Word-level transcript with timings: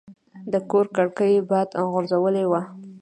د 0.51 0.53
کور 0.69 0.85
کړکۍ 0.95 1.33
باد 1.49 1.69
غورځولې 1.91 2.45
وه. 2.51 2.61